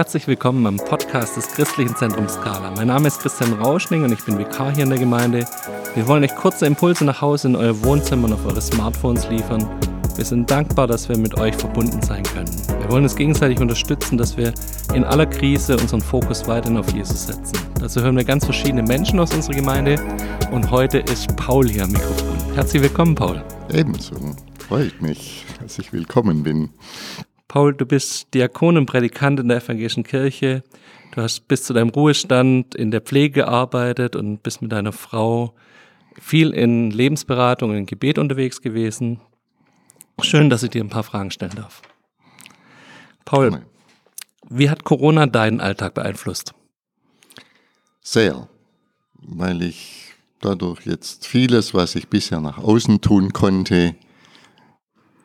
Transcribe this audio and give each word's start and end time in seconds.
Herzlich 0.00 0.26
willkommen 0.26 0.66
am 0.66 0.78
Podcast 0.78 1.36
des 1.36 1.46
Christlichen 1.48 1.94
Zentrums 1.94 2.32
Skala. 2.32 2.70
Mein 2.70 2.86
Name 2.86 3.06
ist 3.06 3.20
Christian 3.20 3.52
Rauschning 3.52 4.02
und 4.02 4.10
ich 4.12 4.24
bin 4.24 4.38
Vikar 4.38 4.74
hier 4.74 4.84
in 4.84 4.88
der 4.88 4.98
Gemeinde. 4.98 5.44
Wir 5.94 6.08
wollen 6.08 6.24
euch 6.24 6.34
kurze 6.34 6.64
Impulse 6.64 7.04
nach 7.04 7.20
Hause 7.20 7.48
in 7.48 7.56
euer 7.56 7.78
Wohnzimmer 7.82 8.24
und 8.24 8.32
auf 8.32 8.46
eure 8.46 8.62
Smartphones 8.62 9.28
liefern. 9.28 9.68
Wir 10.16 10.24
sind 10.24 10.50
dankbar, 10.50 10.86
dass 10.86 11.10
wir 11.10 11.18
mit 11.18 11.36
euch 11.36 11.54
verbunden 11.54 12.00
sein 12.00 12.22
können. 12.22 12.48
Wir 12.80 12.90
wollen 12.90 13.02
uns 13.02 13.14
gegenseitig 13.14 13.60
unterstützen, 13.60 14.16
dass 14.16 14.38
wir 14.38 14.54
in 14.94 15.04
aller 15.04 15.26
Krise 15.26 15.76
unseren 15.76 16.00
Fokus 16.00 16.48
weiterhin 16.48 16.78
auf 16.78 16.90
Jesus 16.94 17.26
setzen. 17.26 17.58
Dazu 17.78 18.00
hören 18.00 18.16
wir 18.16 18.24
ganz 18.24 18.46
verschiedene 18.46 18.82
Menschen 18.82 19.20
aus 19.20 19.34
unserer 19.34 19.56
Gemeinde 19.56 19.96
und 20.50 20.70
heute 20.70 21.00
ist 21.00 21.36
Paul 21.36 21.68
hier 21.68 21.84
am 21.84 21.90
Mikrofon. 21.90 22.38
Herzlich 22.54 22.82
willkommen, 22.82 23.14
Paul. 23.14 23.44
Ebenso. 23.70 24.14
Freut 24.66 25.02
mich, 25.02 25.44
dass 25.60 25.78
ich 25.78 25.92
willkommen 25.92 26.42
bin. 26.42 26.70
Paul, 27.50 27.74
du 27.74 27.84
bist 27.84 28.32
Diakon 28.32 28.76
und 28.76 28.86
Predikant 28.86 29.40
in 29.40 29.48
der 29.48 29.56
evangelischen 29.56 30.04
Kirche. 30.04 30.62
Du 31.10 31.20
hast 31.20 31.48
bis 31.48 31.64
zu 31.64 31.72
deinem 31.72 31.88
Ruhestand 31.88 32.76
in 32.76 32.92
der 32.92 33.00
Pflege 33.00 33.40
gearbeitet 33.40 34.14
und 34.14 34.40
bist 34.44 34.62
mit 34.62 34.70
deiner 34.70 34.92
Frau 34.92 35.52
viel 36.14 36.50
in 36.52 36.92
Lebensberatung 36.92 37.70
und 37.70 37.76
in 37.76 37.86
Gebet 37.86 38.18
unterwegs 38.18 38.62
gewesen. 38.62 39.20
Schön, 40.22 40.48
dass 40.48 40.62
ich 40.62 40.70
dir 40.70 40.84
ein 40.84 40.90
paar 40.90 41.02
Fragen 41.02 41.32
stellen 41.32 41.56
darf. 41.56 41.82
Paul, 43.24 43.62
wie 44.48 44.70
hat 44.70 44.84
Corona 44.84 45.26
deinen 45.26 45.60
Alltag 45.60 45.94
beeinflusst? 45.94 46.54
Sehr, 48.00 48.48
weil 49.14 49.62
ich 49.62 50.12
dadurch 50.40 50.86
jetzt 50.86 51.26
vieles, 51.26 51.74
was 51.74 51.96
ich 51.96 52.06
bisher 52.06 52.40
nach 52.40 52.58
außen 52.58 53.00
tun 53.00 53.32
konnte, 53.32 53.96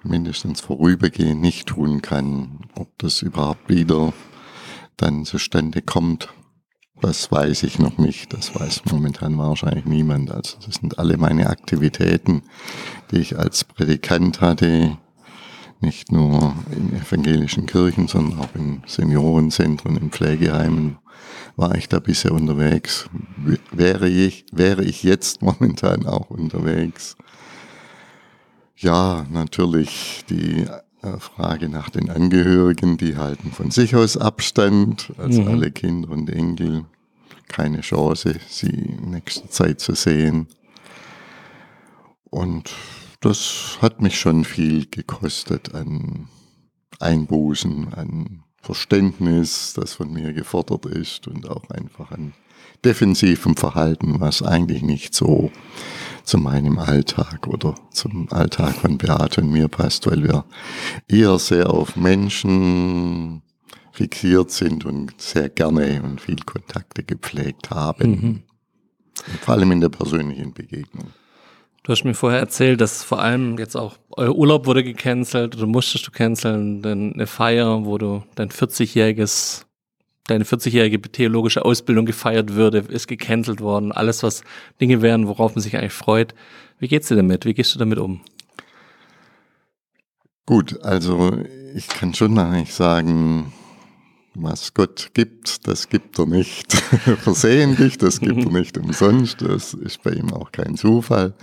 mindestens 0.06 0.62
vorübergehend 0.62 1.42
nicht 1.42 1.68
tun 1.68 2.02
kann. 2.02 2.60
Ob 2.76 2.98
das 2.98 3.22
überhaupt 3.22 3.70
wieder 3.70 4.14
dann 4.98 5.26
zustande 5.26 5.82
kommt, 5.82 6.30
das 7.02 7.32
weiß 7.32 7.64
ich 7.64 7.80
noch 7.80 7.98
nicht. 7.98 8.34
Das 8.34 8.56
weiß 8.56 8.84
momentan 8.92 9.38
wahrscheinlich 9.38 9.86
niemand. 9.86 10.32
Also 10.32 10.58
das 10.66 10.76
sind 10.76 10.98
alle 10.98 11.18
meine 11.18 11.50
Aktivitäten, 11.50 12.44
die 13.12 13.18
ich 13.18 13.38
als 13.38 13.64
Predikant 13.64 14.42
hatte, 14.42 14.98
nicht 15.82 16.12
nur 16.12 16.56
in 16.72 16.94
evangelischen 16.94 17.66
Kirchen, 17.66 18.08
sondern 18.08 18.40
auch 18.40 18.56
in 18.56 18.82
Seniorenzentren, 18.88 19.98
in 19.98 20.10
Pflegeheimen 20.10 20.98
war 21.56 21.76
ich 21.76 21.88
da 21.90 22.00
bisher 22.00 22.32
unterwegs. 22.32 23.10
Wäre 23.72 24.10
ich, 24.10 24.46
wäre 24.52 24.84
ich 24.84 25.04
jetzt 25.04 25.42
momentan 25.42 26.06
auch 26.06 26.30
unterwegs. 26.30 27.16
Ja, 28.78 29.26
natürlich 29.30 30.26
die 30.30 30.68
äh, 31.02 31.18
Frage 31.20 31.70
nach 31.70 31.90
den 31.90 32.10
Angehörigen, 32.10 32.98
die 32.98 33.16
halten 33.16 33.52
von 33.52 33.72
sich 33.72 33.96
aus 33.96 34.18
Abstand, 34.18 35.14
also 35.18 35.42
mhm. 35.42 35.48
alle 35.48 35.72
Kinder 35.72 36.10
und 36.10 36.30
Enkel, 36.30 36.86
keine 37.48 37.82
Chance, 37.82 38.36
sie 38.50 38.68
in 38.68 39.12
nächster 39.12 39.50
Zeit 39.50 39.80
zu 39.80 39.94
sehen. 39.94 40.48
Und 42.30 42.72
das 43.22 43.78
hat 43.82 44.02
mich 44.02 44.20
schon 44.20 44.44
viel 44.44 44.88
gekostet 44.88 45.74
an 45.74 46.28
Einbußen, 47.00 47.94
an 47.94 48.44
Verständnis, 48.62 49.74
das 49.74 49.94
von 49.94 50.12
mir 50.12 50.34
gefordert 50.34 50.86
ist 50.86 51.28
und 51.28 51.48
auch 51.48 51.70
einfach 51.70 52.12
an 52.12 52.34
defensivem 52.84 53.56
Verhalten, 53.56 54.20
was 54.20 54.42
eigentlich 54.42 54.82
nicht 54.82 55.14
so 55.14 55.52
zu 56.26 56.38
meinem 56.38 56.80
Alltag 56.80 57.48
oder 57.48 57.76
zum 57.92 58.28
Alltag 58.32 58.76
von 58.76 58.98
Beate 58.98 59.42
und 59.42 59.52
mir 59.52 59.68
passt, 59.68 60.10
weil 60.10 60.24
wir 60.24 60.46
eher 61.08 61.38
sehr 61.40 61.70
auf 61.70 61.96
Menschen 61.96 63.42
fixiert 63.92 64.52
sind 64.52 64.86
und 64.86 65.20
sehr 65.22 65.50
gerne 65.50 66.02
und 66.04 66.20
viel 66.20 66.38
Kontakte 66.46 67.04
gepflegt 67.04 67.70
haben. 67.70 68.10
Mhm. 68.10 68.44
Vor 69.42 69.54
allem 69.54 69.72
in 69.72 69.82
der 69.82 69.90
persönlichen 69.90 70.54
Begegnung. 70.54 71.08
Du 71.84 71.92
hast 71.92 72.04
mir 72.04 72.16
vorher 72.16 72.40
erzählt, 72.40 72.82
dass 72.82 73.04
vor 73.04 73.22
allem 73.22 73.60
jetzt 73.60 73.76
auch 73.78 73.98
euer 74.10 74.36
Urlaub 74.36 74.66
wurde 74.66 74.84
gecancelt 74.84 75.56
oder 75.56 75.68
musstest 75.68 76.08
du 76.08 76.12
canceln, 76.12 76.82
denn 76.82 77.14
eine 77.14 77.28
Feier, 77.28 77.86
wo 77.86 78.00
du 78.00 78.24
dein 78.34 78.50
40-jähriges 78.50 79.65
deine 80.28 80.44
40-jährige 80.44 81.02
theologische 81.02 81.64
Ausbildung 81.64 82.06
gefeiert 82.06 82.54
würde, 82.54 82.80
ist 82.80 83.08
gecancelt 83.08 83.62
worden. 83.62 83.92
Alles, 83.92 84.24
was 84.24 84.44
Dinge 84.82 85.02
wären, 85.02 85.28
worauf 85.28 85.56
man 85.56 85.62
sich 85.62 85.78
eigentlich 85.78 85.94
freut. 85.94 86.34
Wie 86.80 86.88
geht's 86.88 87.08
dir 87.08 87.16
damit? 87.16 87.46
Wie 87.46 87.54
gehst 87.54 87.74
du 87.76 87.80
damit 87.80 88.00
um? 88.00 88.22
Gut, 90.46 90.82
also 90.84 91.40
ich 91.76 91.88
kann 91.88 92.14
schon 92.14 92.38
eigentlich 92.38 92.74
sagen, 92.74 93.52
was 94.36 94.74
Gott 94.74 95.12
gibt, 95.14 95.68
das 95.68 95.90
gibt 95.90 96.20
er 96.20 96.26
nicht 96.26 96.74
versehentlich, 97.22 97.98
das 97.98 98.20
gibt 98.20 98.44
er 98.44 98.52
nicht 98.52 98.78
umsonst, 98.78 99.42
das 99.42 99.74
ist 99.74 100.04
bei 100.04 100.12
ihm 100.12 100.32
auch 100.34 100.52
kein 100.52 100.76
Zufall. 100.76 101.34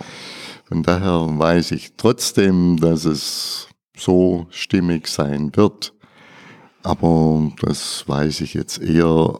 Von 0.65 0.83
daher 0.83 1.27
weiß 1.37 1.71
ich 1.71 1.93
trotzdem, 1.97 2.77
dass 2.77 3.05
es 3.05 3.67
so 3.97 4.47
stimmig 4.49 5.07
sein 5.07 5.51
wird. 5.55 5.93
Aber 6.83 7.51
das 7.61 8.03
weiß 8.07 8.41
ich 8.41 8.53
jetzt 8.53 8.81
eher, 8.81 9.39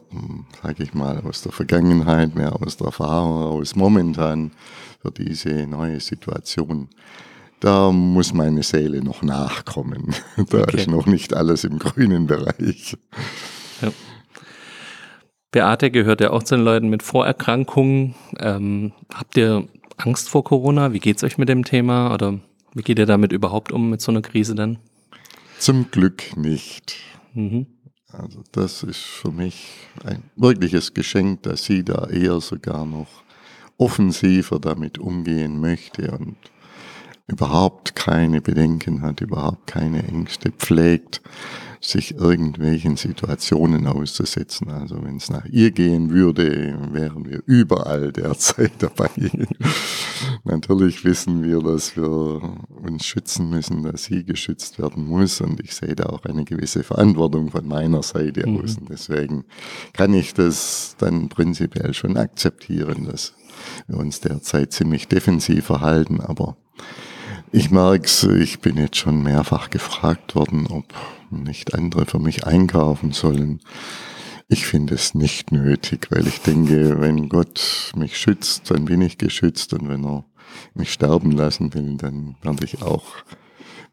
sage 0.62 0.82
ich 0.82 0.94
mal, 0.94 1.20
aus 1.20 1.42
der 1.42 1.52
Vergangenheit, 1.52 2.34
mehr 2.34 2.60
aus 2.60 2.78
der 2.78 2.86
Erfahrung, 2.86 3.60
aus 3.60 3.76
momentan 3.76 4.50
für 5.02 5.10
diese 5.10 5.66
neue 5.66 6.00
Situation. 6.00 6.88
Da 7.60 7.92
muss 7.92 8.32
meine 8.32 8.62
Seele 8.62 9.02
noch 9.02 9.22
nachkommen. 9.22 10.14
Da 10.48 10.62
okay. 10.62 10.78
ist 10.78 10.88
noch 10.88 11.06
nicht 11.06 11.34
alles 11.34 11.64
im 11.64 11.78
grünen 11.78 12.26
Bereich. 12.26 12.96
Ja. 13.80 13.92
Beate 15.50 15.90
gehört 15.90 16.20
ja 16.20 16.30
auch 16.30 16.42
zu 16.42 16.56
den 16.56 16.64
Leuten 16.64 16.88
mit 16.88 17.02
Vorerkrankungen. 17.02 18.14
Ähm, 18.38 18.92
habt 19.12 19.36
ihr 19.36 19.68
Angst 19.96 20.28
vor 20.28 20.44
Corona? 20.44 20.92
Wie 20.92 20.98
geht's 20.98 21.22
euch 21.22 21.38
mit 21.38 21.48
dem 21.48 21.64
Thema? 21.64 22.12
Oder 22.12 22.40
wie 22.74 22.82
geht 22.82 22.98
ihr 22.98 23.06
damit 23.06 23.32
überhaupt 23.32 23.70
um, 23.70 23.90
mit 23.90 24.00
so 24.00 24.10
einer 24.10 24.22
Krise 24.22 24.54
dann? 24.54 24.78
Zum 25.58 25.90
Glück 25.90 26.36
nicht. 26.36 26.96
Mhm. 27.34 27.66
Also 28.08 28.42
das 28.52 28.82
ist 28.82 29.00
für 29.00 29.32
mich 29.32 29.66
ein 30.04 30.22
wirkliches 30.36 30.94
Geschenk, 30.94 31.42
dass 31.42 31.64
sie 31.64 31.84
da 31.84 32.08
eher 32.08 32.40
sogar 32.40 32.86
noch 32.86 33.08
offensiver 33.76 34.60
damit 34.60 34.98
umgehen 34.98 35.60
möchte 35.60 36.12
und 36.12 36.36
überhaupt 37.26 37.94
keine 37.96 38.40
Bedenken 38.40 39.02
hat, 39.02 39.20
überhaupt 39.20 39.66
keine 39.66 40.06
Ängste 40.06 40.50
pflegt 40.50 41.22
sich 41.86 42.14
irgendwelchen 42.14 42.96
Situationen 42.96 43.86
auszusetzen. 43.86 44.70
Also 44.70 45.02
wenn 45.04 45.16
es 45.16 45.30
nach 45.30 45.44
ihr 45.46 45.70
gehen 45.70 46.10
würde, 46.10 46.78
wären 46.92 47.26
wir 47.26 47.42
überall 47.46 48.12
derzeit 48.12 48.72
dabei. 48.78 49.10
Natürlich 50.44 51.04
wissen 51.04 51.42
wir, 51.42 51.60
dass 51.60 51.96
wir 51.96 52.56
uns 52.82 53.04
schützen 53.04 53.50
müssen, 53.50 53.82
dass 53.82 54.04
sie 54.04 54.24
geschützt 54.24 54.78
werden 54.78 55.06
muss. 55.06 55.40
Und 55.40 55.60
ich 55.60 55.74
sehe 55.74 55.94
da 55.94 56.06
auch 56.06 56.24
eine 56.24 56.44
gewisse 56.44 56.82
Verantwortung 56.82 57.50
von 57.50 57.66
meiner 57.66 58.02
Seite 58.02 58.48
mhm. 58.48 58.60
aus. 58.60 58.78
Und 58.78 58.88
deswegen 58.88 59.44
kann 59.92 60.14
ich 60.14 60.34
das 60.34 60.96
dann 60.98 61.28
prinzipiell 61.28 61.94
schon 61.94 62.16
akzeptieren, 62.16 63.04
dass 63.04 63.34
wir 63.86 63.98
uns 63.98 64.20
derzeit 64.20 64.72
ziemlich 64.72 65.08
defensiv 65.08 65.66
verhalten. 65.66 66.20
Aber 66.20 66.56
ich 67.54 67.70
merke 67.70 68.06
es, 68.06 68.24
ich 68.24 68.58
bin 68.58 68.76
jetzt 68.76 68.96
schon 68.96 69.22
mehrfach 69.22 69.70
gefragt 69.70 70.34
worden, 70.34 70.66
ob 70.66 70.92
nicht 71.30 71.72
andere 71.72 72.04
für 72.04 72.18
mich 72.18 72.44
einkaufen 72.48 73.12
sollen. 73.12 73.60
Ich 74.48 74.66
finde 74.66 74.96
es 74.96 75.14
nicht 75.14 75.52
nötig, 75.52 76.08
weil 76.10 76.26
ich 76.26 76.40
denke, 76.40 77.00
wenn 77.00 77.28
Gott 77.28 77.92
mich 77.94 78.18
schützt, 78.18 78.72
dann 78.72 78.86
bin 78.86 79.00
ich 79.00 79.18
geschützt 79.18 79.72
und 79.72 79.88
wenn 79.88 80.04
er 80.04 80.24
mich 80.74 80.92
sterben 80.92 81.30
lassen 81.30 81.72
will, 81.74 81.96
dann 81.96 82.34
werde 82.42 82.64
ich 82.64 82.82
auch 82.82 83.06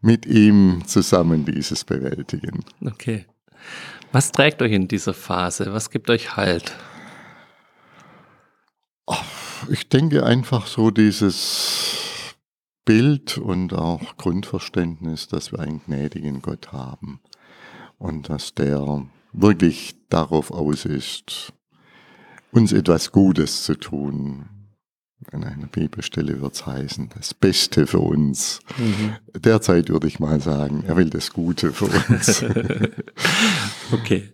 mit 0.01 0.25
ihm 0.25 0.81
zusammen 0.87 1.45
dieses 1.45 1.83
bewältigen. 1.83 2.65
Okay. 2.83 3.27
Was 4.11 4.31
trägt 4.31 4.63
euch 4.63 4.71
in 4.71 4.87
dieser 4.87 5.13
Phase? 5.13 5.71
Was 5.71 5.91
gibt 5.91 6.09
euch 6.09 6.35
Halt? 6.35 6.75
Ich 9.69 9.87
denke 9.87 10.25
einfach 10.25 10.65
so 10.65 10.89
dieses 10.89 11.80
Bild 12.91 13.37
und 13.37 13.73
auch 13.73 14.17
Grundverständnis, 14.17 15.29
dass 15.29 15.53
wir 15.53 15.59
einen 15.61 15.81
gnädigen 15.85 16.41
Gott 16.41 16.73
haben 16.73 17.21
und 17.97 18.27
dass 18.27 18.53
der 18.53 19.07
wirklich 19.31 19.95
darauf 20.09 20.51
aus 20.51 20.83
ist, 20.83 21.53
uns 22.51 22.73
etwas 22.73 23.13
Gutes 23.13 23.63
zu 23.63 23.75
tun. 23.75 24.43
An 25.31 25.45
einer 25.45 25.67
Bibelstelle 25.67 26.41
wird 26.41 26.55
es 26.55 26.65
heißen, 26.65 27.11
das 27.15 27.33
Beste 27.33 27.87
für 27.87 27.99
uns. 27.99 28.59
Mhm. 28.77 29.15
Derzeit 29.39 29.87
würde 29.87 30.07
ich 30.07 30.19
mal 30.19 30.41
sagen, 30.41 30.83
er 30.85 30.97
will 30.97 31.09
das 31.09 31.31
Gute 31.31 31.71
für 31.71 31.85
uns. 31.85 32.43
okay. 33.93 34.33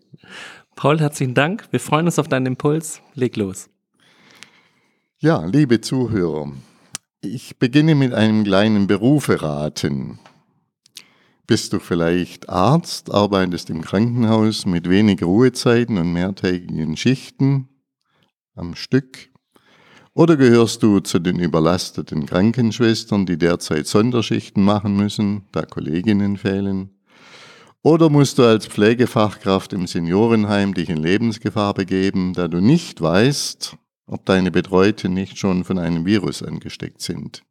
Paul, 0.76 1.00
herzlichen 1.00 1.36
Dank. 1.36 1.68
Wir 1.70 1.80
freuen 1.80 2.08
uns 2.08 2.18
auf 2.18 2.28
deinen 2.28 2.48
Impuls. 2.48 3.04
Leg 3.14 3.38
los. 3.38 3.70
Ja, 5.20 5.46
liebe 5.46 5.80
Zuhörer, 5.80 6.52
ich 7.28 7.58
beginne 7.58 7.96
mit 7.96 8.14
einem 8.14 8.44
kleinen 8.44 8.88
Beruferaten. 8.88 10.20
bist 11.46 11.72
du 11.72 11.80
vielleicht 11.80 12.50
Arzt, 12.50 13.14
arbeitest 13.14 13.70
im 13.70 13.82
Krankenhaus 13.82 14.66
mit 14.66 14.90
wenig 14.90 15.24
Ruhezeiten 15.24 15.98
und 15.98 16.12
mehrtägigen 16.12 16.98
Schichten 16.98 17.70
am 18.56 18.76
Stück? 18.76 19.30
Oder 20.14 20.36
gehörst 20.36 20.84
du 20.84 21.00
zu 21.00 21.20
den 21.20 21.40
überlasteten 21.40 22.26
Krankenschwestern, 22.26 23.26
die 23.26 23.38
derzeit 23.38 23.88
Sonderschichten 23.88 24.64
machen 24.64 24.98
müssen, 24.98 25.44
da 25.52 25.62
Kolleginnen 25.62 26.38
fehlen? 26.38 26.90
Oder 27.84 28.10
musst 28.10 28.40
du 28.40 28.44
als 28.44 28.66
Pflegefachkraft 28.66 29.72
im 29.72 29.88
Seniorenheim 29.88 30.74
dich 30.74 30.90
in 30.90 30.98
Lebensgefahr 30.98 31.74
begeben, 31.74 32.34
da 32.34 32.48
du 32.48 32.60
nicht 32.60 33.00
weißt, 33.00 33.78
ob 34.08 34.26
deine 34.26 34.50
Betreuten 34.50 35.14
nicht 35.14 35.38
schon 35.38 35.64
von 35.64 35.78
einem 35.78 36.06
Virus 36.06 36.42
angesteckt 36.42 37.02
sind? 37.02 37.44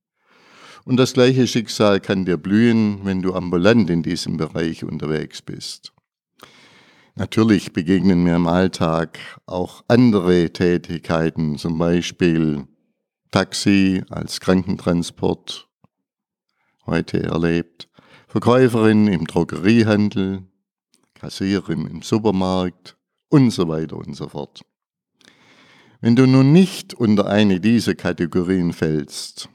Und 0.85 0.97
das 0.99 1.13
gleiche 1.13 1.47
Schicksal 1.47 2.01
kann 2.01 2.25
dir 2.25 2.37
blühen, 2.37 3.01
wenn 3.05 3.23
du 3.23 3.35
ambulant 3.35 3.91
in 3.91 4.03
diesem 4.03 4.37
Bereich 4.37 4.85
unterwegs 4.85 5.43
bist. 5.43 5.93
Natürlich 7.17 7.73
begegnen 7.73 8.23
mir 8.23 8.37
im 8.37 8.47
Alltag 8.47 9.19
auch 9.47 9.83
andere 9.89 10.53
Tätigkeiten, 10.53 11.57
zum 11.57 11.79
Beispiel 11.79 12.67
Taxi 13.31 14.05
als 14.11 14.39
Krankentransport, 14.39 15.67
heute 16.85 17.23
erlebt, 17.23 17.89
Verkäuferin 18.29 19.09
im 19.09 19.27
Drogeriehandel, 19.27 20.45
Kassiererin 21.15 21.87
im 21.87 22.03
Supermarkt 22.03 22.97
und 23.29 23.51
so 23.51 23.67
weiter 23.67 23.97
und 23.97 24.15
so 24.15 24.29
fort. 24.29 24.61
Wenn 26.01 26.15
du 26.15 26.27
nun 26.27 26.53
nicht 26.53 26.93
unter 26.93 27.27
eine 27.27 27.59
dieser 27.59 27.95
Kategorien 27.95 28.75
fällst, 28.75 29.49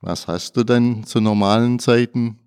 was 0.00 0.28
hast 0.28 0.56
du 0.56 0.64
dann 0.64 1.04
zu 1.04 1.20
normalen 1.20 1.78
Zeiten? 1.78 2.38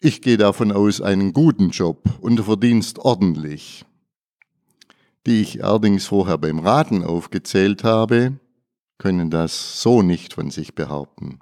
Ich 0.00 0.22
gehe 0.22 0.36
davon 0.36 0.70
aus, 0.70 1.00
einen 1.00 1.32
guten 1.32 1.70
Job 1.70 2.04
und 2.20 2.36
du 2.36 2.44
verdienst 2.44 3.00
ordentlich. 3.00 3.84
Die 5.26 5.40
ich 5.40 5.64
allerdings 5.64 6.06
vorher 6.06 6.38
beim 6.38 6.60
Raten 6.60 7.02
aufgezählt 7.02 7.82
habe, 7.82 8.38
können 8.98 9.30
das 9.30 9.82
so 9.82 10.02
nicht 10.02 10.34
von 10.34 10.50
sich 10.50 10.76
behaupten. 10.76 11.40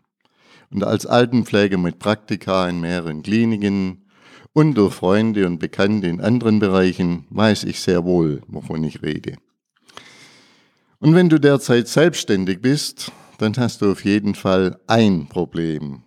Und 0.71 0.83
als 0.83 1.05
Altenpfleger 1.05 1.77
mit 1.77 1.99
Praktika 1.99 2.69
in 2.69 2.81
mehreren 2.81 3.23
Kliniken 3.23 4.07
und 4.55 4.75
durch 4.77 4.95
Freunde 4.95 5.47
und 5.47 5.59
Bekannte 5.59 6.07
in 6.07 6.21
anderen 6.21 6.59
Bereichen 6.59 7.27
weiß 7.31 7.65
ich 7.65 7.81
sehr 7.81 8.05
wohl, 8.05 8.41
wovon 8.47 8.83
ich 8.85 9.03
rede. 9.03 9.37
Und 11.03 11.15
wenn 11.15 11.31
du 11.31 11.41
derzeit 11.41 11.89
selbstständig 11.89 12.61
bist, 12.61 13.11
dann 13.39 13.57
hast 13.57 13.81
du 13.81 13.91
auf 13.91 14.05
jeden 14.05 14.35
Fall 14.35 14.79
ein 14.87 15.29
Problem. 15.29 16.03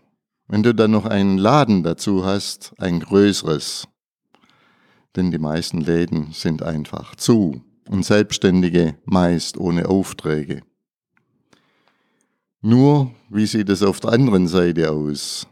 Wenn 0.47 0.61
du 0.61 0.73
dann 0.75 0.91
noch 0.91 1.05
einen 1.05 1.39
Laden 1.39 1.81
dazu 1.81 2.23
hast, 2.23 2.75
ein 2.77 2.99
größeres. 2.99 3.87
Denn 5.15 5.31
die 5.31 5.39
meisten 5.39 5.81
Läden 5.81 6.31
sind 6.31 6.61
einfach 6.61 7.15
zu 7.15 7.63
und 7.89 8.05
Selbstständige 8.05 8.95
meist 9.05 9.57
ohne 9.57 9.89
Aufträge. 9.89 10.61
Nur, 12.61 13.11
wie 13.29 13.47
sieht 13.47 13.69
es 13.69 13.81
auf 13.81 13.99
der 13.99 14.11
anderen 14.11 14.47
Seite 14.47 14.91
aus? 14.91 15.47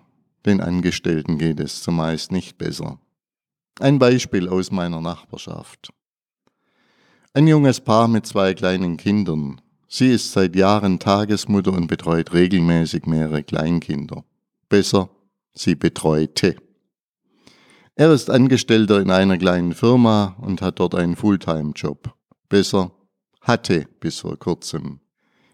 Den 0.45 0.61
Angestellten 0.61 1.39
geht 1.39 1.59
es 1.59 1.81
zumeist 1.81 2.31
nicht 2.31 2.59
besser. 2.59 2.99
Ein 3.79 3.97
Beispiel 3.97 4.47
aus 4.47 4.69
meiner 4.71 5.01
Nachbarschaft. 5.01 5.91
Ein 7.33 7.47
junges 7.47 7.79
Paar 7.79 8.07
mit 8.07 8.25
zwei 8.25 8.53
kleinen 8.53 8.97
Kindern 8.97 9.61
Sie 9.93 10.07
ist 10.07 10.31
seit 10.31 10.55
Jahren 10.55 10.99
Tagesmutter 10.99 11.73
und 11.73 11.87
betreut 11.87 12.31
regelmäßig 12.31 13.07
mehrere 13.07 13.43
Kleinkinder. 13.43 14.23
Besser, 14.69 15.09
sie 15.53 15.75
betreute. 15.75 16.55
Er 17.95 18.13
ist 18.13 18.29
Angestellter 18.29 19.01
in 19.01 19.11
einer 19.11 19.37
kleinen 19.37 19.73
Firma 19.73 20.37
und 20.39 20.61
hat 20.61 20.79
dort 20.79 20.95
einen 20.95 21.17
Fulltime-Job. 21.17 22.13
Besser, 22.47 22.91
hatte 23.41 23.85
bis 23.99 24.19
vor 24.19 24.39
kurzem. 24.39 25.01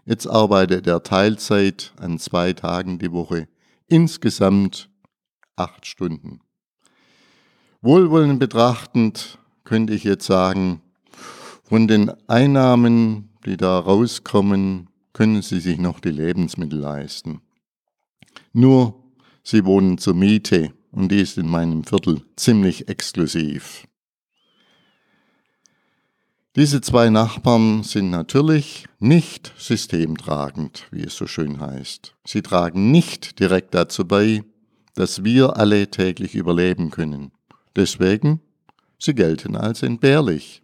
Jetzt 0.05 0.27
arbeitet 0.27 0.85
er 0.85 1.01
Teilzeit 1.01 1.93
an 1.99 2.19
zwei 2.19 2.53
Tagen 2.53 2.99
die 2.99 3.11
Woche, 3.11 3.47
insgesamt 3.87 4.91
acht 5.55 5.87
Stunden. 5.87 6.41
Wohlwollend 7.81 8.39
betrachtend 8.39 9.39
könnte 9.63 9.95
ich 9.95 10.03
jetzt 10.03 10.27
sagen, 10.27 10.83
von 11.67 11.87
den 11.87 12.11
Einnahmen 12.27 13.27
die 13.47 13.57
da 13.57 13.79
rauskommen, 13.79 14.89
können 15.13 15.41
sie 15.41 15.59
sich 15.59 15.79
noch 15.79 15.99
die 15.99 16.11
Lebensmittel 16.11 16.79
leisten. 16.79 17.41
Nur, 18.53 19.03
sie 19.41 19.65
wohnen 19.65 19.97
zur 19.97 20.13
Miete 20.13 20.73
und 20.91 21.11
die 21.11 21.21
ist 21.21 21.37
in 21.37 21.47
meinem 21.47 21.83
Viertel 21.83 22.21
ziemlich 22.35 22.89
exklusiv. 22.89 23.87
Diese 26.55 26.81
zwei 26.81 27.09
Nachbarn 27.09 27.83
sind 27.83 28.09
natürlich 28.09 28.85
nicht 28.99 29.53
systemtragend, 29.57 30.87
wie 30.91 31.03
es 31.03 31.15
so 31.15 31.27
schön 31.27 31.59
heißt. 31.59 32.15
Sie 32.25 32.41
tragen 32.41 32.91
nicht 32.91 33.39
direkt 33.39 33.75
dazu 33.75 34.05
bei, 34.05 34.43
dass 34.95 35.23
wir 35.23 35.57
alle 35.57 35.89
täglich 35.89 36.35
überleben 36.35 36.89
können. 36.89 37.31
Deswegen, 37.75 38.41
sie 38.99 39.13
gelten 39.13 39.55
als 39.55 39.83
entbehrlich. 39.83 40.63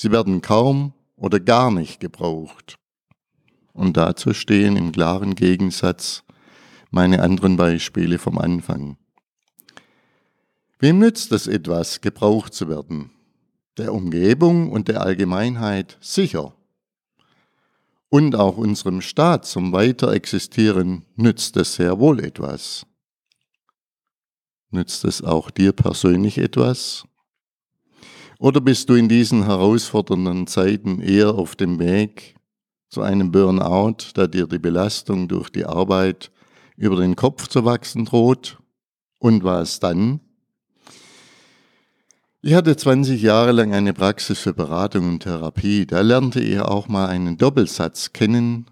Sie 0.00 0.12
werden 0.12 0.42
kaum 0.42 0.92
oder 1.16 1.40
gar 1.40 1.72
nicht 1.72 1.98
gebraucht. 1.98 2.76
Und 3.72 3.96
dazu 3.96 4.32
stehen 4.32 4.76
im 4.76 4.92
klaren 4.92 5.34
Gegensatz 5.34 6.22
meine 6.92 7.20
anderen 7.20 7.56
Beispiele 7.56 8.20
vom 8.20 8.38
Anfang. 8.38 8.96
Wem 10.78 11.00
nützt 11.00 11.32
es 11.32 11.48
etwas, 11.48 12.00
gebraucht 12.00 12.54
zu 12.54 12.68
werden? 12.68 13.10
Der 13.76 13.92
Umgebung 13.92 14.70
und 14.70 14.86
der 14.86 15.02
Allgemeinheit 15.02 15.98
sicher. 16.00 16.54
Und 18.08 18.36
auch 18.36 18.56
unserem 18.56 19.00
Staat 19.00 19.46
zum 19.46 19.72
Weiterexistieren 19.72 21.06
nützt 21.16 21.56
es 21.56 21.74
sehr 21.74 21.98
wohl 21.98 22.20
etwas. 22.20 22.86
Nützt 24.70 25.04
es 25.04 25.22
auch 25.22 25.50
dir 25.50 25.72
persönlich 25.72 26.38
etwas? 26.38 27.02
Oder 28.38 28.60
bist 28.60 28.88
du 28.88 28.94
in 28.94 29.08
diesen 29.08 29.44
herausfordernden 29.44 30.46
Zeiten 30.46 31.00
eher 31.00 31.34
auf 31.34 31.56
dem 31.56 31.80
Weg 31.80 32.36
zu 32.88 33.02
einem 33.02 33.32
Burnout, 33.32 34.12
da 34.14 34.28
dir 34.28 34.46
die 34.46 34.60
Belastung 34.60 35.26
durch 35.26 35.50
die 35.50 35.66
Arbeit 35.66 36.30
über 36.76 36.96
den 36.96 37.16
Kopf 37.16 37.48
zu 37.48 37.64
wachsen 37.64 38.04
droht? 38.04 38.58
Und 39.18 39.42
was 39.42 39.80
dann? 39.80 40.20
Ich 42.40 42.54
hatte 42.54 42.76
20 42.76 43.20
Jahre 43.20 43.50
lang 43.50 43.74
eine 43.74 43.92
Praxis 43.92 44.38
für 44.38 44.54
Beratung 44.54 45.08
und 45.08 45.24
Therapie. 45.24 45.86
Da 45.86 46.02
lernte 46.02 46.38
ich 46.38 46.60
auch 46.60 46.86
mal 46.86 47.08
einen 47.08 47.36
Doppelsatz 47.36 48.12
kennen, 48.12 48.66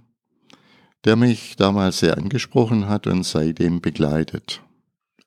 der 1.04 1.16
mich 1.16 1.56
damals 1.56 1.98
sehr 1.98 2.16
angesprochen 2.16 2.88
hat 2.88 3.08
und 3.08 3.24
seitdem 3.24 3.80
begleitet. 3.80 4.62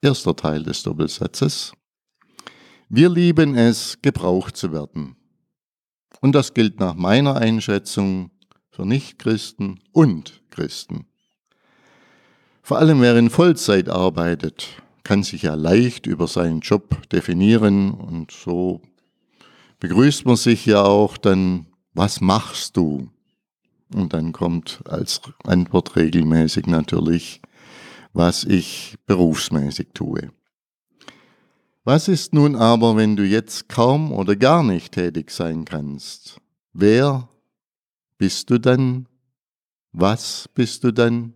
Erster 0.01 0.37
Teil 0.37 0.63
des 0.63 0.83
Doppelsatzes. 0.83 1.73
Wir 2.91 3.07
lieben 3.07 3.55
es, 3.55 4.01
gebraucht 4.01 4.57
zu 4.57 4.73
werden. 4.73 5.15
Und 6.21 6.33
das 6.33 6.55
gilt 6.55 6.79
nach 6.79 6.95
meiner 6.95 7.35
Einschätzung 7.35 8.31
für 8.71 8.83
Nichtchristen 8.83 9.79
und 9.91 10.41
Christen. 10.49 11.05
Vor 12.63 12.79
allem 12.79 12.99
wer 13.01 13.15
in 13.15 13.29
Vollzeit 13.29 13.89
arbeitet, 13.89 14.69
kann 15.03 15.21
sich 15.21 15.43
ja 15.43 15.53
leicht 15.53 16.07
über 16.07 16.25
seinen 16.25 16.61
Job 16.61 17.07
definieren 17.09 17.91
und 17.91 18.31
so 18.31 18.81
begrüßt 19.79 20.25
man 20.25 20.35
sich 20.35 20.65
ja 20.65 20.83
auch 20.83 21.17
dann, 21.17 21.67
was 21.93 22.21
machst 22.21 22.75
du? 22.75 23.09
Und 23.93 24.13
dann 24.13 24.31
kommt 24.31 24.81
als 24.85 25.21
Antwort 25.43 25.95
regelmäßig 25.95 26.65
natürlich, 26.65 27.41
was 28.13 28.43
ich 28.45 28.97
berufsmäßig 29.05 29.89
tue. 29.93 30.31
Was 31.91 32.07
ist 32.07 32.35
nun 32.35 32.55
aber, 32.55 32.97
wenn 32.97 33.15
du 33.15 33.25
jetzt 33.25 33.67
kaum 33.67 34.11
oder 34.11 34.35
gar 34.35 34.61
nicht 34.61 34.91
tätig 34.91 35.31
sein 35.31 35.65
kannst? 35.65 36.39
Wer 36.71 37.29
bist 38.19 38.51
du 38.51 38.59
dann? 38.59 39.07
Was 39.91 40.47
bist 40.53 40.83
du 40.83 40.91
dann? 40.93 41.33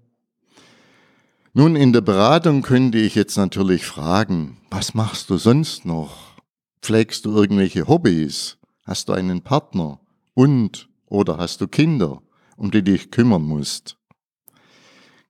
Nun, 1.54 1.76
in 1.76 1.92
der 1.92 2.02
Beratung 2.02 2.62
könnte 2.62 3.00
ich 3.00 3.16
jetzt 3.16 3.36
natürlich 3.36 3.84
fragen, 3.84 4.58
was 4.70 4.94
machst 4.94 5.32
du 5.32 5.38
sonst 5.38 5.86
noch? 5.86 6.36
Pflegst 6.84 7.26
du 7.26 7.36
irgendwelche 7.36 7.88
Hobbys? 7.88 8.60
Hast 8.86 9.10
du 9.10 9.14
einen 9.14 9.42
Partner? 9.42 10.02
Und 10.36 10.88
oder 11.08 11.40
hast 11.40 11.62
du 11.62 11.68
Kinder, 11.68 12.22
um 12.58 12.70
die 12.70 12.84
dich 12.84 13.10
kümmern 13.10 13.42
musst? 13.42 13.98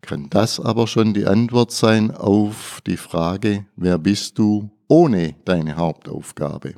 Kann 0.02 0.30
das 0.30 0.60
aber 0.60 0.86
schon 0.86 1.14
die 1.14 1.28
Antwort 1.28 1.72
sein 1.72 2.12
auf 2.12 2.82
die 2.86 2.98
Frage, 2.98 3.66
wer 3.78 3.98
bist 3.98 4.38
du 4.38 4.70
ohne 4.94 5.34
deine 5.44 5.76
Hauptaufgabe. 5.76 6.76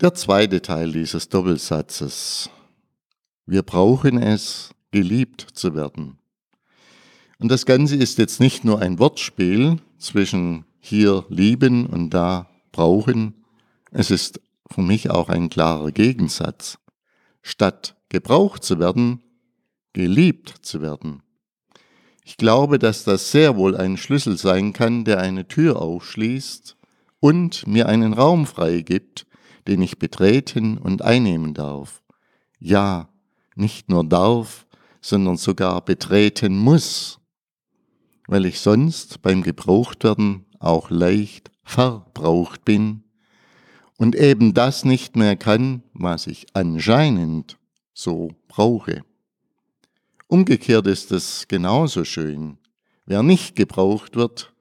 Der 0.00 0.14
zweite 0.14 0.62
Teil 0.62 0.92
dieses 0.92 1.28
Doppelsatzes. 1.28 2.48
Wir 3.44 3.62
brauchen 3.62 4.16
es, 4.16 4.70
geliebt 4.92 5.46
zu 5.52 5.74
werden. 5.74 6.18
Und 7.38 7.50
das 7.50 7.66
Ganze 7.66 7.96
ist 7.96 8.16
jetzt 8.16 8.40
nicht 8.40 8.64
nur 8.64 8.78
ein 8.80 8.98
Wortspiel 8.98 9.76
zwischen 9.98 10.64
hier 10.78 11.26
lieben 11.28 11.84
und 11.84 12.08
da 12.08 12.48
brauchen, 12.72 13.44
es 13.90 14.10
ist 14.10 14.40
für 14.70 14.80
mich 14.80 15.10
auch 15.10 15.28
ein 15.28 15.50
klarer 15.50 15.92
Gegensatz. 15.92 16.78
Statt 17.42 17.94
gebraucht 18.08 18.64
zu 18.64 18.78
werden, 18.78 19.22
geliebt 19.92 20.54
zu 20.62 20.80
werden. 20.80 21.22
Ich 22.30 22.36
glaube, 22.36 22.78
dass 22.78 23.02
das 23.02 23.32
sehr 23.32 23.56
wohl 23.56 23.76
ein 23.76 23.96
Schlüssel 23.96 24.38
sein 24.38 24.72
kann, 24.72 25.04
der 25.04 25.18
eine 25.18 25.48
Tür 25.48 25.82
aufschließt 25.82 26.76
und 27.18 27.66
mir 27.66 27.88
einen 27.88 28.12
Raum 28.12 28.46
freigibt, 28.46 29.26
den 29.66 29.82
ich 29.82 29.98
betreten 29.98 30.78
und 30.78 31.02
einnehmen 31.02 31.54
darf. 31.54 32.04
Ja, 32.60 33.08
nicht 33.56 33.88
nur 33.88 34.04
darf, 34.04 34.68
sondern 35.00 35.38
sogar 35.38 35.84
betreten 35.84 36.56
muss, 36.56 37.18
weil 38.28 38.46
ich 38.46 38.60
sonst 38.60 39.22
beim 39.22 39.42
Gebrauchtwerden 39.42 40.46
auch 40.60 40.88
leicht 40.88 41.50
verbraucht 41.64 42.64
bin 42.64 43.02
und 43.98 44.14
eben 44.14 44.54
das 44.54 44.84
nicht 44.84 45.16
mehr 45.16 45.34
kann, 45.34 45.82
was 45.94 46.28
ich 46.28 46.46
anscheinend 46.52 47.58
so 47.92 48.30
brauche. 48.46 49.02
Umgekehrt 50.30 50.86
ist 50.86 51.10
es 51.10 51.48
genauso 51.48 52.04
schön. 52.04 52.56
Wer 53.04 53.24
nicht 53.24 53.56
gebraucht 53.56 54.14
wird, 54.14 54.54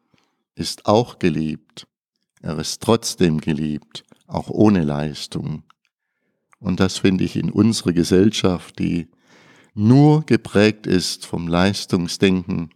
ist 0.55 0.87
auch 0.87 1.19
geliebt. 1.19 1.85
Er 2.41 2.57
ist 2.57 2.81
trotzdem 2.81 3.39
geliebt, 3.39 4.03
auch 4.25 4.49
ohne 4.49 4.83
Leistung. 4.83 5.61
Und 6.59 6.79
das 6.79 6.97
finde 6.97 7.23
ich 7.23 7.35
in 7.35 7.51
unserer 7.51 7.93
Gesellschaft, 7.93 8.79
die 8.79 9.09
nur 9.75 10.25
geprägt 10.25 10.87
ist 10.87 11.27
vom 11.27 11.47
Leistungsdenken, 11.47 12.71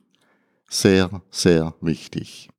sehr, 0.69 1.23
sehr 1.31 1.73
wichtig. 1.81 2.49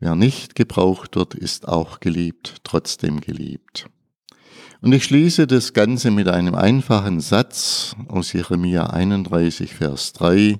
Wer 0.00 0.14
nicht 0.14 0.54
gebraucht 0.54 1.16
wird, 1.16 1.34
ist 1.34 1.68
auch 1.68 2.00
geliebt, 2.00 2.60
trotzdem 2.64 3.20
geliebt. 3.20 3.90
Und 4.82 4.92
ich 4.92 5.04
schließe 5.04 5.46
das 5.46 5.74
Ganze 5.74 6.10
mit 6.10 6.26
einem 6.26 6.56
einfachen 6.56 7.20
Satz 7.20 7.94
aus 8.08 8.32
Jeremia 8.32 8.88
31, 8.88 9.72
Vers 9.72 10.12
3. 10.14 10.58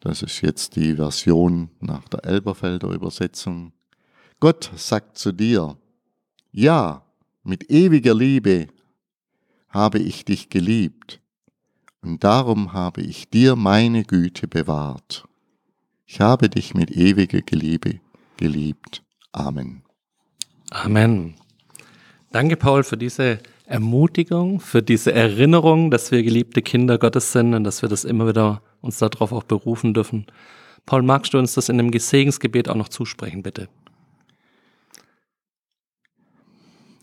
Das 0.00 0.22
ist 0.22 0.40
jetzt 0.40 0.74
die 0.74 0.96
Version 0.96 1.68
nach 1.78 2.08
der 2.08 2.24
Elberfelder 2.24 2.88
Übersetzung. 2.88 3.74
Gott 4.40 4.70
sagt 4.74 5.18
zu 5.18 5.32
dir, 5.32 5.76
ja, 6.50 7.04
mit 7.44 7.70
ewiger 7.70 8.14
Liebe 8.14 8.68
habe 9.68 9.98
ich 9.98 10.24
dich 10.24 10.48
geliebt 10.48 11.20
und 12.00 12.24
darum 12.24 12.72
habe 12.72 13.02
ich 13.02 13.28
dir 13.28 13.54
meine 13.54 14.04
Güte 14.04 14.48
bewahrt. 14.48 15.28
Ich 16.06 16.20
habe 16.22 16.48
dich 16.48 16.72
mit 16.72 16.90
ewiger 16.90 17.42
Liebe 17.50 18.00
geliebt. 18.38 19.02
Amen. 19.30 19.82
Amen. 20.70 21.34
Danke, 22.32 22.56
Paul, 22.56 22.82
für 22.82 22.96
diese 22.96 23.40
Ermutigung, 23.66 24.58
für 24.58 24.82
diese 24.82 25.12
Erinnerung, 25.12 25.90
dass 25.90 26.10
wir 26.10 26.22
geliebte 26.22 26.62
Kinder 26.62 26.96
Gottes 26.96 27.30
sind 27.32 27.52
und 27.52 27.62
dass 27.64 27.82
wir 27.82 27.90
das 27.90 28.04
immer 28.04 28.26
wieder 28.26 28.62
uns 28.80 28.96
darauf 28.96 29.32
auch 29.32 29.42
berufen 29.42 29.92
dürfen. 29.92 30.26
Paul, 30.86 31.02
magst 31.02 31.34
du 31.34 31.38
uns 31.38 31.52
das 31.52 31.68
in 31.68 31.76
dem 31.76 31.92
Segensgebet 31.92 32.70
auch 32.70 32.74
noch 32.74 32.88
zusprechen, 32.88 33.42
bitte? 33.42 33.68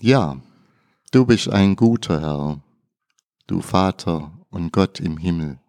Ja, 0.01 0.41
du 1.12 1.25
bist 1.27 1.48
ein 1.48 1.75
guter 1.75 2.21
Herr, 2.21 2.59
du 3.45 3.62
Vater 3.62 4.31
und 4.50 4.74
Gott 4.74 5.00
im 5.00 5.17
Himmel. 5.17 5.59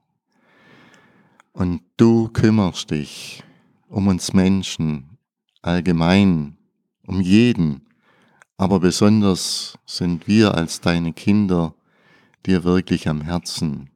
Und 1.52 1.82
du 1.98 2.28
kümmerst 2.28 2.92
dich 2.92 3.44
um 3.88 4.06
uns 4.06 4.32
Menschen 4.32 5.18
allgemein, 5.60 6.56
um 7.06 7.20
jeden, 7.20 7.89
aber 8.60 8.78
besonders 8.78 9.78
sind 9.86 10.28
wir 10.28 10.54
als 10.54 10.82
deine 10.82 11.14
Kinder 11.14 11.72
dir 12.44 12.62
wirklich 12.62 13.08
am 13.08 13.22
Herzen. 13.22 13.88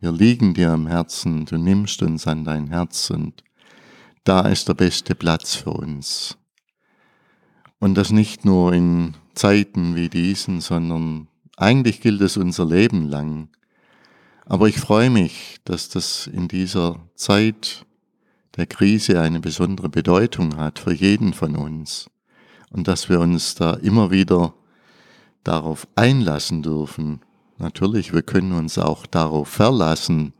Wir 0.00 0.10
liegen 0.10 0.54
dir 0.54 0.70
am 0.70 0.86
Herzen, 0.86 1.44
du 1.44 1.58
nimmst 1.58 2.00
uns 2.00 2.26
an 2.26 2.46
dein 2.46 2.68
Herz 2.68 3.10
und 3.10 3.44
da 4.24 4.48
ist 4.48 4.68
der 4.68 4.72
beste 4.72 5.14
Platz 5.14 5.54
für 5.54 5.72
uns. 5.72 6.38
Und 7.78 7.94
das 7.94 8.10
nicht 8.10 8.46
nur 8.46 8.72
in 8.72 9.18
Zeiten 9.34 9.94
wie 9.96 10.08
diesen, 10.08 10.62
sondern 10.62 11.28
eigentlich 11.58 12.00
gilt 12.00 12.22
es 12.22 12.38
unser 12.38 12.64
Leben 12.64 13.06
lang. 13.06 13.50
Aber 14.46 14.66
ich 14.66 14.80
freue 14.80 15.10
mich, 15.10 15.58
dass 15.64 15.90
das 15.90 16.26
in 16.26 16.48
dieser 16.48 17.06
Zeit 17.16 17.84
der 18.56 18.64
Krise 18.64 19.20
eine 19.20 19.40
besondere 19.40 19.90
Bedeutung 19.90 20.56
hat 20.56 20.78
für 20.78 20.94
jeden 20.94 21.34
von 21.34 21.54
uns 21.54 22.08
und 22.70 22.88
dass 22.88 23.08
wir 23.08 23.20
uns 23.20 23.54
da 23.54 23.74
immer 23.74 24.10
wieder 24.10 24.54
darauf 25.44 25.86
einlassen 25.94 26.62
dürfen. 26.62 27.20
Natürlich, 27.58 28.12
wir 28.12 28.22
können 28.22 28.52
uns 28.52 28.78
auch 28.78 29.06
darauf 29.06 29.48
verlassen, 29.48 30.32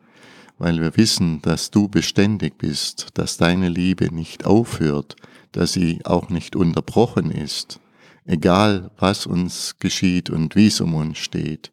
weil 0.58 0.80
wir 0.80 0.96
wissen, 0.96 1.42
dass 1.42 1.70
du 1.70 1.88
beständig 1.88 2.58
bist, 2.58 3.08
dass 3.14 3.36
deine 3.36 3.68
Liebe 3.68 4.14
nicht 4.14 4.46
aufhört, 4.46 5.16
dass 5.52 5.72
sie 5.72 6.00
auch 6.04 6.28
nicht 6.28 6.54
unterbrochen 6.56 7.30
ist 7.30 7.80
egal 8.30 8.90
was 8.98 9.26
uns 9.26 9.76
geschieht 9.78 10.30
und 10.30 10.54
wie 10.54 10.68
es 10.68 10.80
um 10.80 10.94
uns 10.94 11.18
steht. 11.18 11.72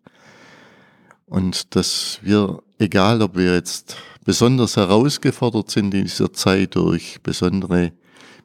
Und 1.26 1.76
dass 1.76 2.20
wir, 2.22 2.64
egal 2.80 3.22
ob 3.22 3.36
wir 3.36 3.54
jetzt 3.54 3.98
besonders 4.26 4.78
herausgefordert 4.78 5.70
sind 5.70 5.94
in 5.94 6.06
dieser 6.06 6.34
Zeit 6.34 6.76
durch 6.76 7.20
besondere 7.22 7.92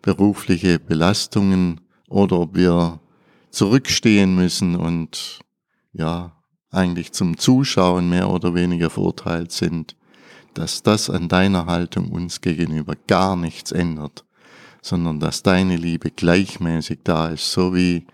berufliche 0.02 0.78
Belastungen 0.78 1.80
oder 2.12 2.40
ob 2.40 2.56
wir 2.56 3.00
zurückstehen 3.50 4.34
müssen 4.34 4.76
und 4.76 5.40
ja, 5.92 6.32
eigentlich 6.70 7.12
zum 7.12 7.36
Zuschauen 7.36 8.08
mehr 8.08 8.30
oder 8.30 8.54
weniger 8.54 8.88
verurteilt 8.88 9.52
sind, 9.52 9.94
dass 10.54 10.82
das 10.82 11.10
an 11.10 11.28
deiner 11.28 11.66
Haltung 11.66 12.10
uns 12.10 12.40
gegenüber 12.40 12.94
gar 13.06 13.36
nichts 13.36 13.72
ändert, 13.72 14.24
sondern 14.80 15.20
dass 15.20 15.42
deine 15.42 15.76
Liebe 15.76 16.10
gleichmäßig 16.10 17.00
da 17.04 17.28
ist, 17.28 17.52
so 17.52 17.74
wie 17.74 18.06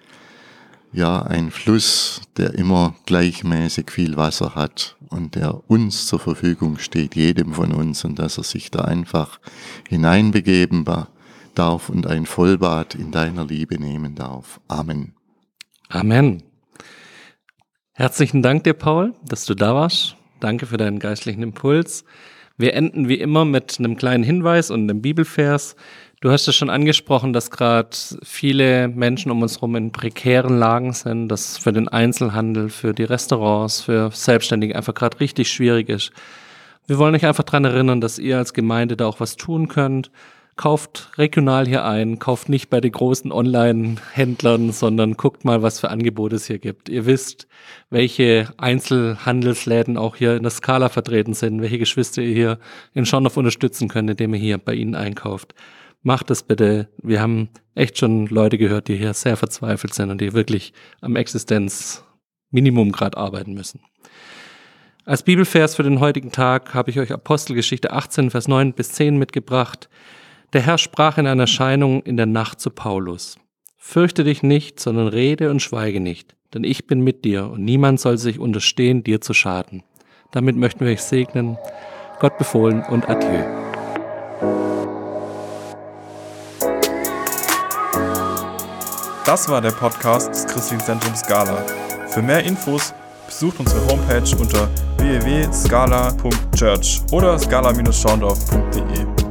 ja 0.93 1.23
ein 1.23 1.50
Fluss, 1.50 2.23
der 2.37 2.55
immer 2.55 2.95
gleichmäßig 3.07 3.90
viel 3.90 4.17
Wasser 4.17 4.55
hat 4.55 4.97
und 5.09 5.35
der 5.35 5.71
uns 5.71 6.07
zur 6.07 6.19
Verfügung 6.19 6.78
steht, 6.78 7.14
jedem 7.14 7.52
von 7.52 7.73
uns, 7.73 8.05
und 8.05 8.19
dass 8.19 8.38
er 8.38 8.45
sich 8.45 8.71
da 8.71 8.83
einfach 8.83 9.38
hineinbegeben 9.88 10.85
darf 11.59 11.88
und 11.88 12.07
ein 12.07 12.27
Vollbad 12.27 12.95
in 12.95 13.11
deiner 13.11 13.45
Liebe 13.45 13.79
nehmen 13.81 14.15
darf. 14.15 14.61
Amen. 14.69 15.15
Amen. 15.88 16.43
Herzlichen 17.93 18.43
Dank 18.43 18.65
dir, 18.65 18.75
Paul, 18.75 19.15
dass 19.27 19.45
du 19.45 19.55
da 19.55 19.75
warst. 19.75 20.17
Danke 20.41 20.67
für 20.67 20.77
deinen 20.77 21.00
geistlichen 21.00 21.43
Impuls. 21.43 22.05
Wir 22.57 22.75
enden 22.75 23.09
wie 23.09 23.19
immer 23.19 23.45
mit 23.45 23.79
einem 23.79 23.97
kleinen 23.97 24.25
Hinweis 24.25 24.71
und 24.71 24.83
einem 24.83 25.00
Bibelvers. 25.00 25.77
Du 26.21 26.31
hast 26.31 26.49
es 26.49 26.57
schon 26.57 26.71
angesprochen, 26.71 27.33
dass 27.33 27.50
gerade 27.50 27.91
viele 28.25 28.88
Menschen 28.88 29.31
um 29.31 29.43
uns 29.43 29.57
herum 29.57 29.77
in 29.77 29.93
prekären 29.93 30.59
Lagen 30.59 30.93
sind, 30.93 31.29
dass 31.29 31.57
für 31.59 31.73
den 31.73 31.88
Einzelhandel, 31.88 32.69
für 32.71 32.93
die 32.93 33.05
Restaurants, 33.05 33.83
für 33.83 34.11
Selbstständige 34.12 34.75
einfach 34.75 34.95
gerade 34.95 35.21
richtig 35.21 35.50
schwierig 35.50 35.88
ist. 35.88 36.11
Wir 36.88 36.99
wollen 36.99 37.15
euch 37.15 37.27
einfach 37.27 37.45
daran 37.45 37.65
erinnern, 37.65 38.00
dass 38.00 38.19
ihr 38.19 38.38
als 38.38 38.53
Gemeinde 38.53 38.97
da 38.97 39.07
auch 39.07 39.21
was 39.21 39.37
tun 39.37 39.69
könnt. 39.69 40.11
Kauft 40.59 41.12
regional 41.17 41.67
hier 41.67 41.87
ein, 41.87 42.19
kauft 42.19 42.50
nicht 42.50 42.69
bei 42.69 42.83
den 42.83 42.93
großen 42.93 43.33
Online-Händlern, 43.33 44.73
sondern 44.73 45.15
guckt 45.15 45.47
mal, 45.47 45.62
was 45.62 45.81
für 45.81 45.88
Angebote 45.88 46.37
es 46.37 46.47
hier 46.47 46.59
gibt. 46.59 46.91
Ihr 46.91 47.07
wisst, 47.07 47.49
welche 47.88 48.53
Einzelhandelsläden 48.59 49.97
auch 49.97 50.17
hier 50.17 50.37
in 50.37 50.43
der 50.43 50.50
Skala 50.50 50.91
vertreten 50.91 51.33
sind, 51.33 51.62
welche 51.62 51.79
Geschwister 51.79 52.21
ihr 52.21 52.35
hier 52.35 52.59
in 52.93 53.07
Schornow 53.07 53.35
unterstützen 53.37 53.88
könnt, 53.88 54.11
indem 54.11 54.35
ihr 54.35 54.41
hier 54.41 54.59
bei 54.59 54.75
ihnen 54.75 54.95
einkauft 54.95 55.55
macht 56.03 56.31
es 56.31 56.43
bitte. 56.43 56.88
Wir 57.03 57.21
haben 57.21 57.49
echt 57.75 57.99
schon 57.99 58.27
Leute 58.27 58.59
gehört, 58.59 58.88
die 58.88 58.97
hier 58.97 59.15
sehr 59.15 59.37
verzweifelt 59.37 59.95
sind 59.95 60.11
und 60.11 60.21
die 60.21 60.33
wirklich 60.33 60.73
am 61.00 61.17
Existenzminimum 61.17 62.93
gerade 62.93 63.17
arbeiten 63.17 63.55
müssen. 63.55 63.81
Als 65.05 65.23
Bibelvers 65.23 65.75
für 65.75 65.83
den 65.83 66.00
heutigen 66.00 66.33
Tag 66.33 66.75
habe 66.75 66.91
ich 66.91 66.99
euch 66.99 67.12
Apostelgeschichte 67.12 67.93
18, 67.93 68.31
Vers 68.31 68.47
9 68.47 68.75
bis 68.75 68.93
10 68.93 69.17
mitgebracht. 69.17 69.88
Der 70.55 70.62
Herr 70.62 70.78
sprach 70.78 71.19
in 71.19 71.26
einer 71.26 71.43
Erscheinung 71.43 72.00
in 72.02 72.17
der 72.17 72.25
Nacht 72.25 72.59
zu 72.59 72.71
Paulus. 72.71 73.37
Fürchte 73.76 74.25
dich 74.25 74.43
nicht, 74.43 74.81
sondern 74.81 75.09
rede 75.09 75.50
und 75.50 75.61
schweige 75.61 76.00
nicht, 76.00 76.35
denn 76.55 76.64
ich 76.64 76.87
bin 76.87 77.02
mit 77.02 77.26
dir 77.26 77.50
und 77.50 77.62
niemand 77.64 78.00
soll 78.00 78.17
sich 78.17 78.38
unterstehen, 78.38 79.05
dir 79.05 79.21
zu 79.21 79.35
schaden. 79.35 79.83
Damit 80.33 80.57
möchten 80.57 80.81
wir 80.81 80.93
euch 80.93 81.02
segnen. 81.02 81.59
Gott 82.19 82.38
befohlen 82.38 82.83
und 82.88 83.07
adieu. 83.11 83.45
Das 89.26 89.50
war 89.50 89.61
der 89.61 89.73
Podcast 89.73 90.31
des 90.31 90.47
Christlichen 90.47 90.81
Zentrums 90.81 91.26
Gala. 91.26 91.62
Für 92.09 92.23
mehr 92.23 92.43
Infos 92.43 92.95
besucht 93.26 93.61
unsere 93.61 93.87
Homepage 93.87 94.35
unter 94.38 94.71
www.scala.church 94.97 97.02
oder 97.12 97.38
scala-schaundorf.de. 97.38 99.27